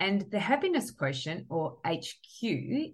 [0.00, 2.42] And the happiness quotient, or HQ,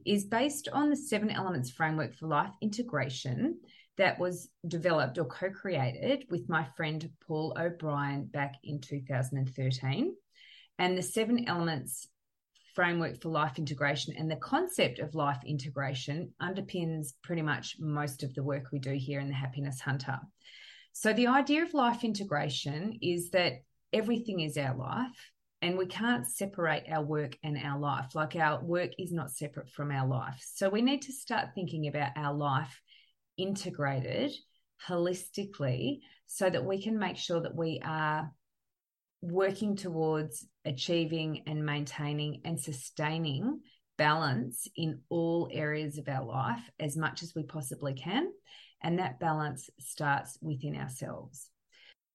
[0.07, 3.59] is based on the seven elements framework for life integration
[3.99, 10.15] that was developed or co created with my friend Paul O'Brien back in 2013.
[10.79, 12.09] And the seven elements
[12.75, 18.35] framework for life integration and the concept of life integration underpins pretty much most of
[18.35, 20.19] the work we do here in the Happiness Hunter.
[20.93, 23.63] So, the idea of life integration is that
[23.93, 25.31] everything is our life
[25.65, 28.15] and we can't separate our work and our life.
[28.15, 30.45] Like our work is not separate from our life.
[30.47, 32.83] So we need to start thinking about our life
[33.39, 34.31] integrated
[34.87, 38.31] holistically so that we can make sure that we are
[39.23, 43.61] working towards achieving and maintaining and sustaining
[43.97, 48.31] balance in all areas of our life as much as we possibly can.
[48.83, 51.49] And that balance starts within ourselves.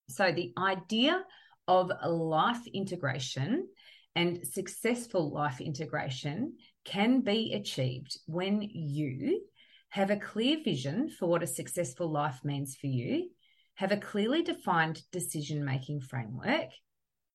[0.07, 1.23] So, the idea
[1.69, 3.67] of life integration
[4.15, 9.41] and successful life integration can be achieved when you
[9.89, 13.29] have a clear vision for what a successful life means for you,
[13.75, 16.69] have a clearly defined decision making framework,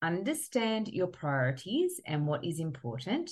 [0.02, 3.30] understand your priorities and what is important.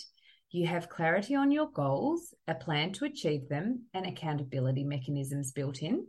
[0.53, 5.83] You have clarity on your goals, a plan to achieve them, and accountability mechanisms built
[5.83, 6.07] in.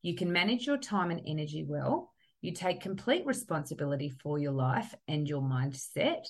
[0.00, 2.11] You can manage your time and energy well
[2.42, 6.26] you take complete responsibility for your life and your mindset.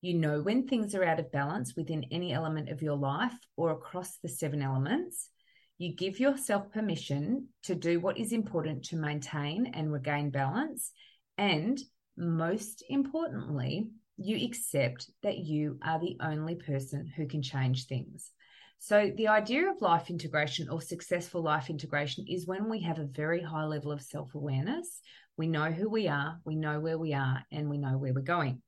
[0.00, 3.72] You know when things are out of balance within any element of your life or
[3.72, 5.28] across the seven elements.
[5.76, 10.92] You give yourself permission to do what is important to maintain and regain balance.
[11.36, 11.80] And
[12.16, 18.32] most importantly, you accept that you are the only person who can change things.
[18.80, 23.04] So, the idea of life integration or successful life integration is when we have a
[23.04, 25.00] very high level of self awareness,
[25.38, 28.20] we know who we are, we know where we are, and we know where we're
[28.20, 28.60] going.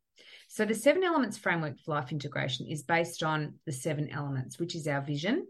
[0.49, 4.75] So, the seven elements framework for life integration is based on the seven elements, which
[4.75, 5.47] is our vision,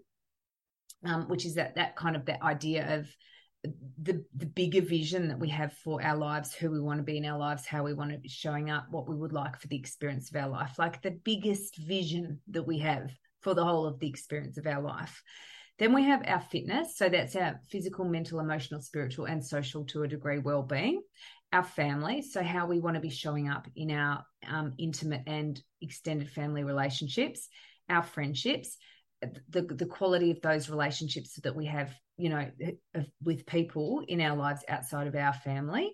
[1.05, 3.09] um, which is that that kind of that idea of
[4.03, 7.19] the the bigger vision that we have for our lives, who we want to be
[7.19, 9.69] in our lives, how we want to be showing up, what we would like for
[9.69, 13.11] the experience of our life, like the biggest vision that we have
[13.43, 15.23] for the whole of the experience of our life.
[15.81, 16.97] Then we have our fitness.
[16.97, 21.03] So that's our physical, mental, emotional, spiritual, and social to a degree well being.
[21.53, 22.23] Our family.
[22.23, 26.63] So how we want to be showing up in our um, intimate and extended family
[26.63, 27.49] relationships,
[27.89, 28.77] our friendships,
[29.49, 32.47] the, the quality of those relationships that we have, you know,
[33.25, 35.91] with people in our lives outside of our family,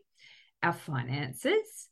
[0.63, 1.89] our finances,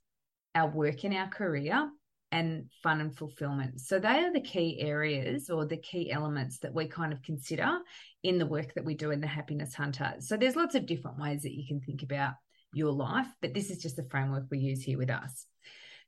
[0.54, 1.88] our work in our career,
[2.34, 3.80] and fun and fulfillment.
[3.80, 7.78] So they are the key areas or the key elements that we kind of consider
[8.24, 10.14] in the work that we do in the Happiness Hunter.
[10.18, 12.32] So there's lots of different ways that you can think about
[12.72, 15.46] your life, but this is just the framework we use here with us.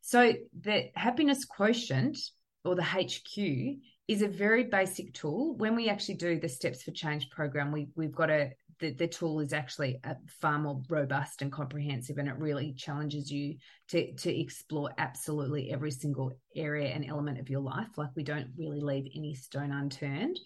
[0.01, 2.19] So the happiness quotient
[2.65, 5.55] or the HQ is a very basic tool.
[5.57, 9.07] When we actually do the Steps for Change program, we, we've got a the, the
[9.07, 13.57] tool is actually uh, far more robust and comprehensive and it really challenges you
[13.89, 18.49] to to explore absolutely every single area and element of your life like we don't
[18.57, 20.39] really leave any stone unturned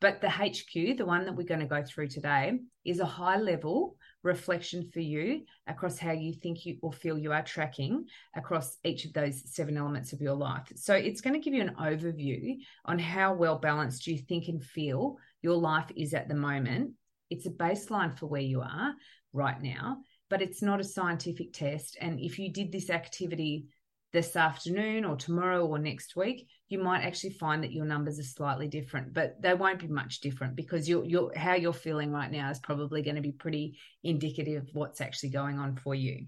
[0.00, 3.38] but the HQ the one that we're going to go through today is a high
[3.38, 8.04] level reflection for you across how you think you or feel you are tracking
[8.34, 10.70] across each of those seven elements of your life.
[10.74, 14.62] So it's going to give you an overview on how well balanced you think and
[14.62, 16.92] feel your life is at the moment
[17.30, 18.94] it's a baseline for where you are
[19.32, 19.98] right now,
[20.30, 21.96] but it's not a scientific test.
[22.00, 23.66] And if you did this activity
[24.12, 28.24] this afternoon or tomorrow or next week, you might actually find that your numbers are
[28.24, 32.30] slightly different, but they won't be much different because you're, you're, how you're feeling right
[32.30, 36.26] now is probably going to be pretty indicative of what's actually going on for you.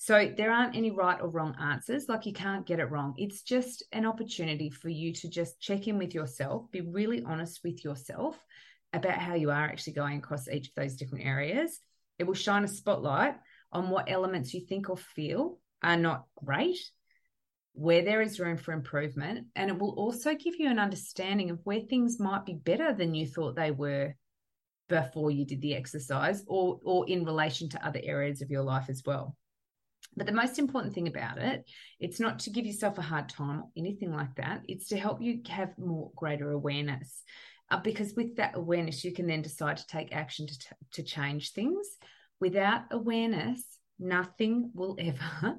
[0.00, 2.06] So there aren't any right or wrong answers.
[2.08, 3.14] Like you can't get it wrong.
[3.18, 7.60] It's just an opportunity for you to just check in with yourself, be really honest
[7.64, 8.38] with yourself
[8.92, 11.80] about how you are actually going across each of those different areas.
[12.18, 13.34] It will shine a spotlight
[13.72, 16.78] on what elements you think or feel are not great,
[17.72, 21.60] where there is room for improvement, and it will also give you an understanding of
[21.64, 24.14] where things might be better than you thought they were
[24.88, 28.86] before you did the exercise or or in relation to other areas of your life
[28.88, 29.36] as well.
[30.16, 31.64] But the most important thing about it,
[32.00, 34.62] it's not to give yourself a hard time or anything like that.
[34.66, 37.22] It's to help you have more greater awareness.
[37.70, 41.02] Uh, because with that awareness, you can then decide to take action to, t- to
[41.02, 41.86] change things.
[42.40, 43.62] Without awareness,
[43.98, 45.58] nothing will ever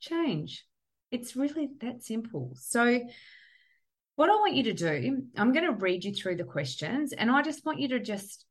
[0.00, 0.64] change.
[1.10, 2.52] It's really that simple.
[2.56, 3.00] So,
[4.16, 7.30] what I want you to do, I'm going to read you through the questions and
[7.30, 8.46] I just want you to just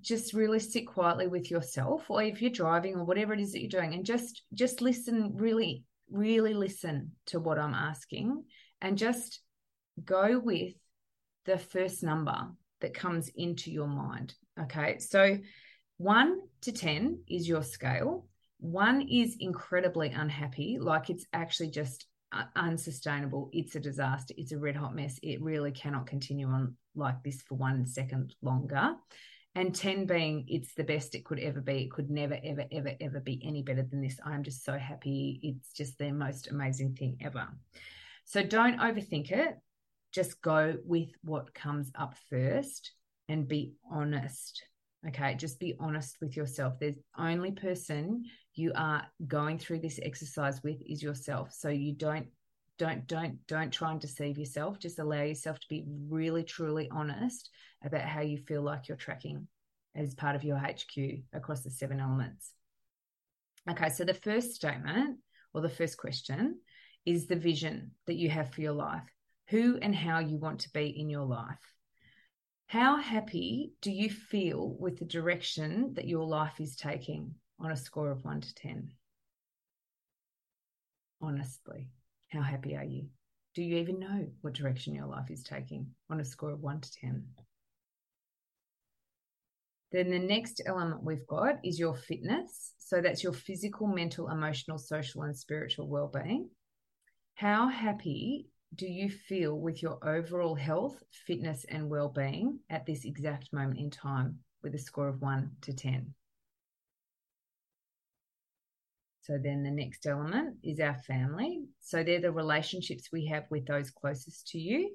[0.00, 3.60] just really sit quietly with yourself or if you're driving or whatever it is that
[3.60, 8.42] you're doing and just just listen really really listen to what I'm asking
[8.80, 9.40] and just
[10.04, 10.74] go with
[11.44, 12.48] the first number
[12.80, 14.34] that comes into your mind.
[14.60, 14.98] Okay?
[14.98, 15.38] So
[15.98, 18.26] 1 to 10 is your scale.
[18.60, 23.50] 1 is incredibly unhappy, like it's actually just uh, unsustainable.
[23.52, 24.34] It's a disaster.
[24.36, 25.18] It's a red hot mess.
[25.22, 28.94] It really cannot continue on like this for one second longer.
[29.54, 31.82] And 10 being it's the best it could ever be.
[31.82, 34.18] It could never, ever, ever, ever be any better than this.
[34.24, 35.40] I'm just so happy.
[35.42, 37.48] It's just the most amazing thing ever.
[38.24, 39.58] So don't overthink it.
[40.12, 42.92] Just go with what comes up first
[43.28, 44.62] and be honest.
[45.08, 45.34] Okay.
[45.34, 46.74] Just be honest with yourself.
[46.78, 48.24] There's only person
[48.54, 51.52] you are going through this exercise with is yourself.
[51.52, 52.26] So you don't
[52.78, 54.78] don't don't don't try and deceive yourself.
[54.78, 57.50] Just allow yourself to be really truly honest
[57.84, 59.48] about how you feel like you're tracking
[59.94, 62.52] as part of your HQ across the seven elements.
[63.70, 65.18] Okay, so the first statement
[65.54, 66.58] or the first question
[67.04, 69.08] is the vision that you have for your life.
[69.52, 71.74] Who and how you want to be in your life.
[72.66, 77.36] How happy do you feel with the direction that your life is taking?
[77.62, 78.90] on a score of one to 10?
[81.20, 81.86] Honestly,
[82.30, 83.06] how happy are you?
[83.54, 86.80] Do you even know what direction your life is taking on a score of one
[86.80, 87.24] to 10?
[89.92, 92.72] Then the next element we've got is your fitness.
[92.78, 96.48] So that's your physical, mental, emotional, social, and spiritual well being.
[97.34, 103.04] How happy do you feel with your overall health, fitness, and well being at this
[103.04, 106.14] exact moment in time with a score of one to 10?
[109.22, 111.66] So then the next element is our family.
[111.80, 114.90] So they're the relationships we have with those closest to you.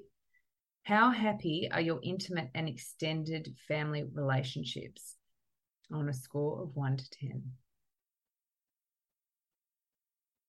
[0.82, 5.16] How happy are your intimate and extended family relationships
[5.92, 7.42] on a score of 1 to 10?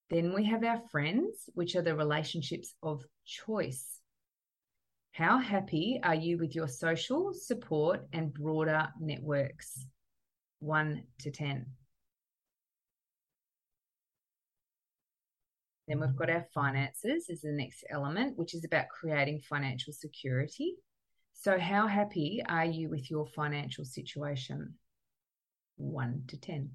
[0.10, 4.00] Then we have our friends, which are the relationships of choice.
[5.12, 9.86] How happy are you with your social support and broader networks?
[10.60, 11.66] 1 to 10.
[15.88, 20.76] Then we've got our finances as the next element, which is about creating financial security.
[21.34, 24.76] So, how happy are you with your financial situation?
[25.78, 26.72] One to 10.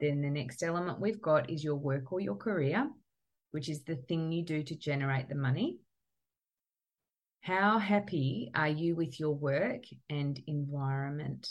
[0.00, 2.88] Then the next element we've got is your work or your career,
[3.50, 5.78] which is the thing you do to generate the money.
[7.42, 11.48] How happy are you with your work and environment?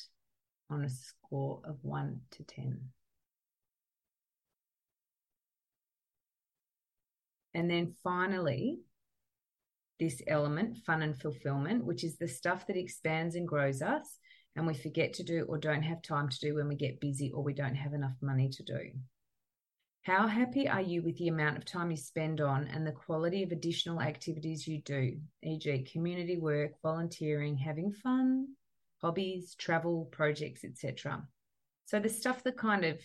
[0.70, 2.80] on a score of 1 to 10.
[7.56, 8.80] And then finally,
[10.00, 14.19] this element, fun and fulfillment, which is the stuff that expands and grows us
[14.56, 17.32] and we forget to do or don't have time to do when we get busy
[17.32, 18.92] or we don't have enough money to do.
[20.04, 23.44] How happy are you with the amount of time you spend on and the quality
[23.44, 28.48] of additional activities you do, e.g., community work, volunteering, having fun,
[29.02, 31.24] hobbies, travel, projects, etc.
[31.86, 33.00] So the stuff that kind of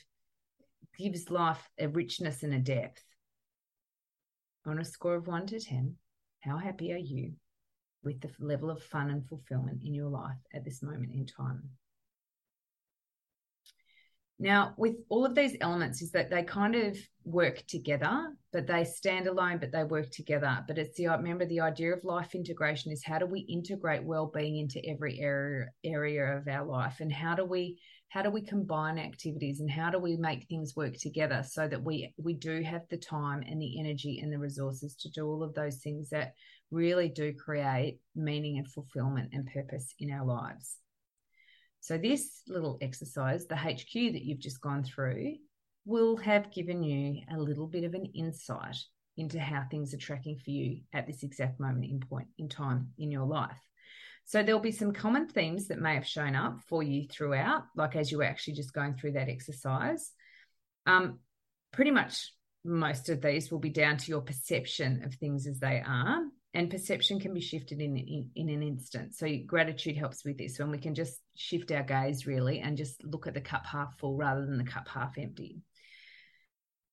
[0.96, 3.02] gives life a richness and a depth.
[4.66, 5.96] On a score of one to 10,
[6.40, 7.34] how happy are you
[8.04, 11.70] with the level of fun and fulfillment in your life at this moment in time?
[14.38, 18.84] Now, with all of these elements, is that they kind of work together, but they
[18.84, 20.62] stand alone, but they work together.
[20.66, 24.56] But it's the remember the idea of life integration is how do we integrate well-being
[24.56, 28.98] into every area area of our life, and how do we how do we combine
[28.98, 32.82] activities, and how do we make things work together so that we we do have
[32.90, 36.34] the time and the energy and the resources to do all of those things that
[36.70, 40.76] really do create meaning and fulfillment and purpose in our lives.
[41.80, 45.34] So, this little exercise, the HQ that you've just gone through,
[45.84, 48.76] will have given you a little bit of an insight
[49.16, 52.88] into how things are tracking for you at this exact moment in point in time
[52.98, 53.60] in your life.
[54.26, 57.94] So there'll be some common themes that may have shown up for you throughout, like
[57.94, 60.10] as you were actually just going through that exercise.
[60.86, 61.18] Um,
[61.72, 62.32] pretty much
[62.64, 66.22] most of these will be down to your perception of things as they are,
[66.54, 69.14] and perception can be shifted in, in, in an instant.
[69.14, 73.02] So gratitude helps with this, when we can just shift our gaze really and just
[73.04, 75.58] look at the cup half full rather than the cup half empty.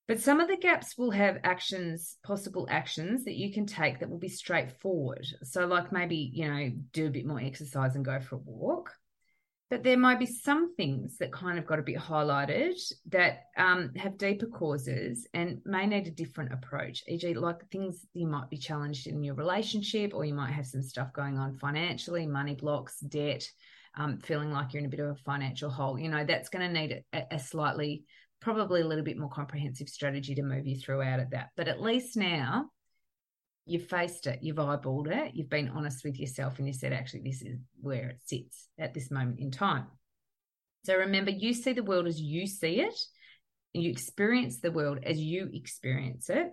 [0.08, 4.10] But some of the gaps will have actions, possible actions that you can take that
[4.10, 5.24] will be straightforward.
[5.44, 8.90] So, like maybe, you know, do a bit more exercise and go for a walk.
[9.72, 12.74] But there might be some things that kind of got a bit highlighted
[13.08, 17.02] that um, have deeper causes and may need a different approach.
[17.08, 20.82] E.g., like things you might be challenged in your relationship, or you might have some
[20.82, 23.48] stuff going on financially, money blocks, debt,
[23.96, 25.98] um, feeling like you're in a bit of a financial hole.
[25.98, 28.04] You know, that's going to need a, a slightly
[28.42, 31.48] probably a little bit more comprehensive strategy to move you through out of that.
[31.56, 32.66] But at least now
[33.64, 37.22] you've faced it, you've eyeballed it, you've been honest with yourself, and you said, actually,
[37.22, 39.86] this is where it sits at this moment in time.
[40.84, 42.98] So remember, you see the world as you see it,
[43.74, 46.52] and you experience the world as you experience it.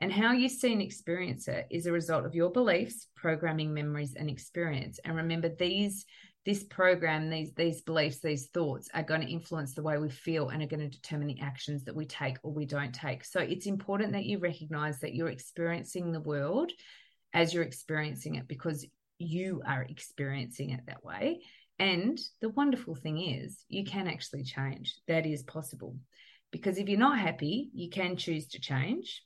[0.00, 4.14] And how you see and experience it is a result of your beliefs, programming, memories,
[4.16, 5.00] and experience.
[5.04, 6.06] And remember, these
[6.48, 10.48] this program, these these beliefs, these thoughts are going to influence the way we feel
[10.48, 13.22] and are going to determine the actions that we take or we don't take.
[13.22, 16.72] So it's important that you recognize that you're experiencing the world
[17.34, 18.86] as you're experiencing it because
[19.18, 21.42] you are experiencing it that way.
[21.78, 24.94] And the wonderful thing is, you can actually change.
[25.06, 25.96] That is possible.
[26.50, 29.22] Because if you're not happy, you can choose to change.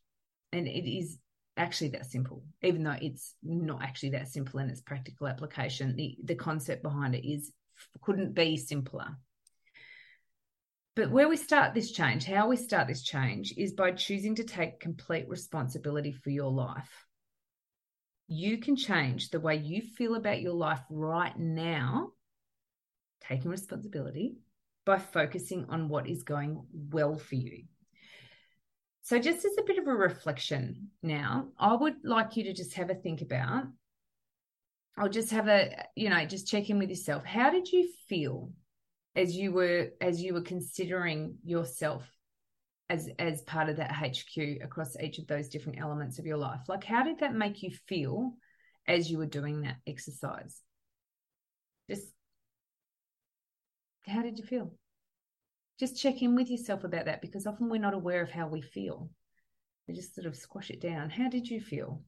[0.50, 1.18] And it is
[1.56, 5.96] actually that simple, even though it's not actually that simple in its practical application.
[5.96, 7.52] The, the concept behind it is
[8.00, 9.16] couldn't be simpler.
[10.94, 14.44] But where we start this change, how we start this change is by choosing to
[14.44, 17.06] take complete responsibility for your life.
[18.28, 22.12] You can change the way you feel about your life right now,
[23.26, 24.36] taking responsibility
[24.84, 27.64] by focusing on what is going well for you.
[29.04, 32.74] So, just as a bit of a reflection now, I would like you to just
[32.74, 33.64] have a think about,
[34.96, 37.24] I'll just have a, you know, just check in with yourself.
[37.24, 38.52] How did you feel
[39.16, 42.08] as you were as you were considering yourself
[42.88, 46.60] as as part of that HQ across each of those different elements of your life?
[46.68, 48.34] Like, how did that make you feel
[48.86, 50.60] as you were doing that exercise?
[51.90, 52.06] Just
[54.06, 54.72] how did you feel?
[55.82, 58.60] Just check in with yourself about that because often we're not aware of how we
[58.60, 59.10] feel.
[59.88, 61.10] We just sort of squash it down.
[61.10, 62.04] How did you feel?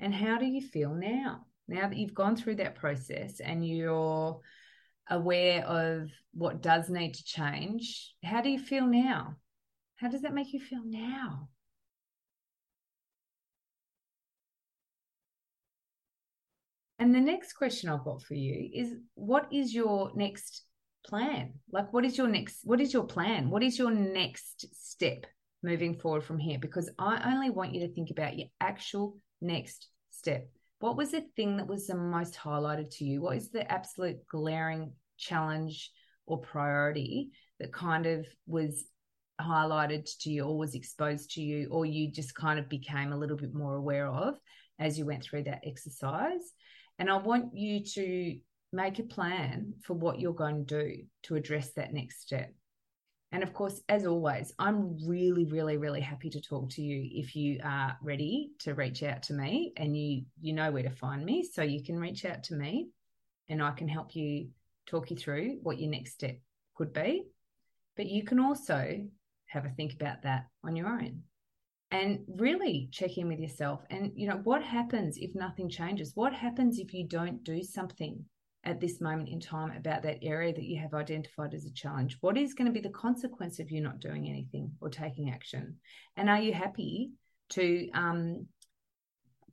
[0.00, 1.46] And how do you feel now?
[1.68, 4.40] Now that you've gone through that process and you're
[5.08, 9.36] aware of what does need to change, how do you feel now?
[9.94, 11.48] How does that make you feel now?
[16.98, 20.64] And the next question I've got for you is what is your next
[21.08, 21.54] plan?
[21.72, 23.50] Like, what is your next, what is your plan?
[23.50, 25.26] What is your next step
[25.62, 26.58] moving forward from here?
[26.60, 30.48] Because I only want you to think about your actual next step.
[30.80, 33.22] What was the thing that was the most highlighted to you?
[33.22, 35.90] What is the absolute glaring challenge
[36.26, 38.84] or priority that kind of was
[39.40, 43.16] highlighted to you or was exposed to you, or you just kind of became a
[43.16, 44.34] little bit more aware of
[44.78, 46.52] as you went through that exercise?
[46.98, 48.38] And I want you to
[48.72, 52.52] make a plan for what you're going to do to address that next step.
[53.30, 57.36] And of course, as always, I'm really, really, really happy to talk to you if
[57.36, 61.24] you are ready to reach out to me and you you know where to find
[61.24, 61.42] me.
[61.42, 62.88] So you can reach out to me
[63.48, 64.48] and I can help you
[64.86, 66.38] talk you through what your next step
[66.74, 67.26] could be.
[67.96, 69.06] But you can also
[69.46, 71.22] have a think about that on your own
[71.90, 73.82] and really check in with yourself.
[73.90, 76.12] And you know, what happens if nothing changes?
[76.14, 78.24] What happens if you don't do something?
[78.68, 82.18] At this moment in time about that area that you have identified as a challenge?
[82.20, 85.76] What is going to be the consequence of you not doing anything or taking action?
[86.16, 87.12] And are you happy
[87.50, 88.46] to um,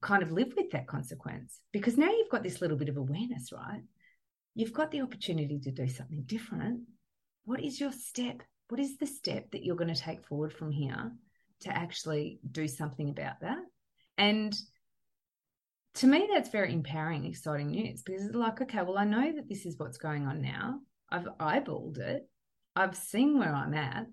[0.02, 1.62] kind of live with that consequence?
[1.72, 3.82] Because now you've got this little bit of awareness, right?
[4.54, 6.82] You've got the opportunity to do something different.
[7.46, 8.44] What is your step?
[8.68, 11.12] What is the step that you're going to take forward from here
[11.62, 13.60] to actually do something about that?
[14.18, 14.54] And
[15.96, 19.48] to me, that's very empowering, exciting news because it's like, okay, well, I know that
[19.48, 20.80] this is what's going on now.
[21.10, 22.28] I've eyeballed it.
[22.76, 24.06] I've seen where I'm at.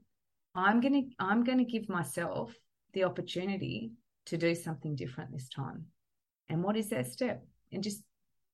[0.55, 2.55] I'm gonna I'm gonna give myself
[2.93, 3.93] the opportunity
[4.27, 5.87] to do something different this time.
[6.49, 7.45] And what is that step?
[7.73, 8.03] And just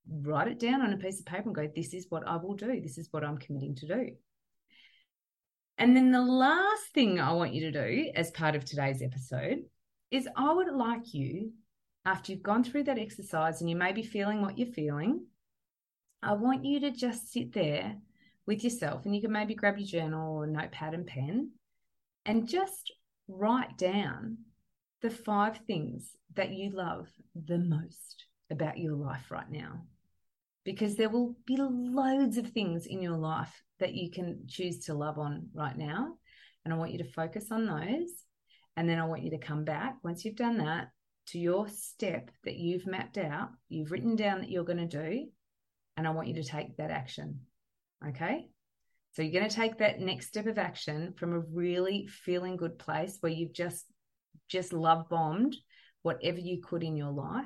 [0.08, 2.54] write it down on a piece of paper and go, this is what I will
[2.54, 2.80] do.
[2.80, 4.10] This is what I'm committing to do.
[5.76, 9.58] And then the last thing I want you to do as part of today's episode
[10.10, 11.52] is I would like you
[12.08, 15.26] after you've gone through that exercise and you may be feeling what you're feeling,
[16.22, 17.96] I want you to just sit there
[18.46, 21.50] with yourself and you can maybe grab your journal or notepad and pen
[22.24, 22.92] and just
[23.28, 24.38] write down
[25.02, 29.82] the five things that you love the most about your life right now.
[30.64, 34.94] Because there will be loads of things in your life that you can choose to
[34.94, 36.14] love on right now.
[36.64, 38.10] And I want you to focus on those.
[38.78, 40.88] And then I want you to come back once you've done that
[41.32, 45.26] to your step that you've mapped out, you've written down that you're going to do.
[45.96, 47.40] And I want you to take that action.
[48.06, 48.48] Okay.
[49.12, 52.78] So you're going to take that next step of action from a really feeling good
[52.78, 53.84] place where you've just
[54.48, 55.56] just love bombed
[56.02, 57.44] whatever you could in your life.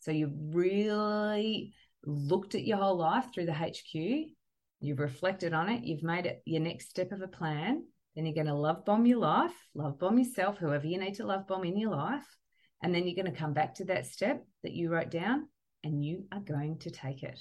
[0.00, 3.94] So you've really looked at your whole life through the HQ,
[4.80, 7.84] you've reflected on it, you've made it your next step of a plan.
[8.16, 11.26] Then you're going to love bomb your life, love bomb yourself, whoever you need to
[11.26, 12.26] love bomb in your life.
[12.82, 15.48] And then you're going to come back to that step that you wrote down
[15.84, 17.40] and you are going to take it.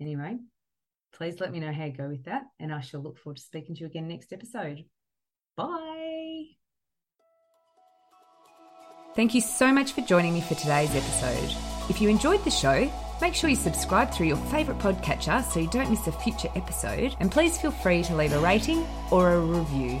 [0.00, 0.38] Anyway,
[1.12, 2.42] please let me know how you go with that.
[2.58, 4.84] And I shall look forward to speaking to you again next episode.
[5.56, 6.46] Bye.
[9.14, 11.54] Thank you so much for joining me for today's episode.
[11.88, 15.68] If you enjoyed the show, make sure you subscribe through your favourite podcatcher so you
[15.68, 17.16] don't miss a future episode.
[17.20, 19.98] And please feel free to leave a rating or a review.